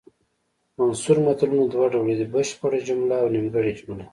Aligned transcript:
منثور 0.77 1.17
متلونه 1.27 1.65
دوه 1.73 1.85
ډوله 1.93 2.13
دي 2.19 2.25
بشپړه 2.33 2.79
جمله 2.87 3.15
او 3.21 3.27
نیمګړې 3.33 3.71
جمله 3.79 4.05